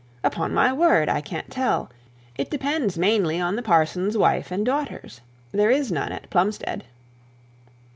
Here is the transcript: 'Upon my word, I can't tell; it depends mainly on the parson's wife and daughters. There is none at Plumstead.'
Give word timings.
'Upon 0.23 0.51
my 0.51 0.73
word, 0.73 1.09
I 1.09 1.21
can't 1.21 1.51
tell; 1.51 1.91
it 2.35 2.49
depends 2.49 2.97
mainly 2.97 3.39
on 3.39 3.55
the 3.55 3.61
parson's 3.61 4.17
wife 4.17 4.49
and 4.49 4.65
daughters. 4.65 5.21
There 5.51 5.69
is 5.69 5.91
none 5.91 6.11
at 6.11 6.27
Plumstead.' 6.31 6.85